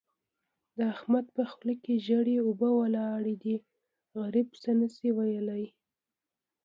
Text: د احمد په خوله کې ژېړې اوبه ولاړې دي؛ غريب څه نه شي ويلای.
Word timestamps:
د 0.75 0.77
احمد 0.93 1.25
په 1.35 1.43
خوله 1.51 1.73
کې 1.83 1.93
ژېړې 2.05 2.35
اوبه 2.45 2.69
ولاړې 2.79 3.35
دي؛ 3.43 3.55
غريب 4.19 4.49
څه 4.61 4.71
نه 4.79 4.87
شي 4.95 5.09
ويلای. 5.17 5.63